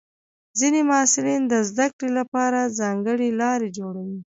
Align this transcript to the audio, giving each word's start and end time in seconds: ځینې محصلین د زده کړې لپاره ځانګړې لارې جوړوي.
ځینې 0.59 0.81
محصلین 0.89 1.41
د 1.47 1.53
زده 1.69 1.87
کړې 1.97 2.09
لپاره 2.19 2.73
ځانګړې 2.79 3.29
لارې 3.41 3.69
جوړوي. 3.77 4.19